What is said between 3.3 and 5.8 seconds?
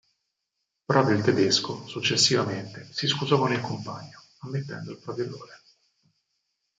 con il compagno, ammettendo il proprio errore.